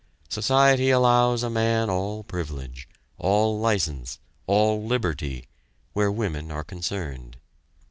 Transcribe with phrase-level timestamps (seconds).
[0.29, 5.45] Society allows a man all privilege, all license, all liberty,
[5.93, 7.37] where women are concerned.